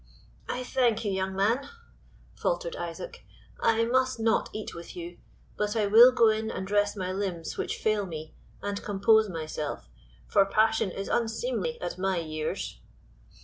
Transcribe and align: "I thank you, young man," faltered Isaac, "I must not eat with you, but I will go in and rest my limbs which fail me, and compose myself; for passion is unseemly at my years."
"I 0.49 0.63
thank 0.63 1.05
you, 1.05 1.11
young 1.11 1.35
man," 1.35 1.69
faltered 2.33 2.75
Isaac, 2.75 3.23
"I 3.59 3.85
must 3.85 4.19
not 4.19 4.49
eat 4.51 4.73
with 4.73 4.95
you, 4.95 5.19
but 5.57 5.75
I 5.75 5.85
will 5.85 6.11
go 6.11 6.29
in 6.29 6.49
and 6.49 6.71
rest 6.71 6.97
my 6.97 7.11
limbs 7.11 7.55
which 7.55 7.77
fail 7.77 8.07
me, 8.07 8.33
and 8.63 8.81
compose 8.81 9.29
myself; 9.29 9.91
for 10.27 10.43
passion 10.43 10.89
is 10.89 11.07
unseemly 11.07 11.79
at 11.81 11.99
my 11.99 12.17
years." 12.17 12.79